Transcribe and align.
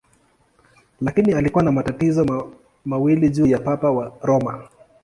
Lakini 1.01 1.33
alikuwa 1.33 1.63
na 1.63 1.71
matatizo 1.71 2.51
mawili 2.85 3.29
juu 3.29 3.47
ya 3.47 3.59
Papa 3.59 3.91
wa 3.91 4.17
Roma. 4.21 4.67